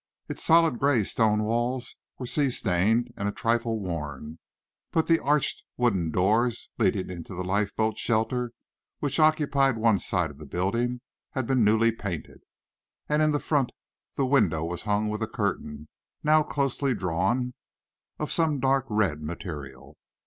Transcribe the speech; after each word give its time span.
Its 0.27 0.43
solid 0.43 0.79
grey 0.79 1.03
stone 1.03 1.43
walls 1.43 1.95
were 2.17 2.25
sea 2.25 2.49
stained 2.49 3.13
and 3.15 3.29
a 3.29 3.31
trifle 3.31 3.79
worn, 3.79 4.39
but 4.91 5.05
the 5.05 5.19
arched 5.21 5.63
wooden 5.77 6.09
doors 6.09 6.69
leading 6.79 7.11
into 7.11 7.35
the 7.35 7.43
lifeboat 7.43 7.99
shelter, 7.99 8.51
which 8.97 9.19
occupied 9.19 9.77
one 9.77 9.99
side 9.99 10.31
of 10.31 10.39
the 10.39 10.45
building, 10.47 11.01
had 11.33 11.45
been 11.45 11.63
newly 11.63 11.91
painted, 11.91 12.41
and 13.07 13.21
in 13.21 13.29
the 13.29 13.39
front 13.39 13.71
the 14.15 14.25
window 14.25 14.63
was 14.63 14.81
hung 14.89 15.07
with 15.07 15.21
a 15.21 15.27
curtain, 15.27 15.87
now 16.23 16.41
closely 16.41 16.95
drawn, 16.95 17.53
of 18.17 18.31
some 18.31 18.59
dark 18.59 18.87
red 18.89 19.21
material. 19.21 19.97